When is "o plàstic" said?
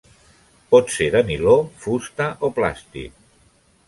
2.47-3.21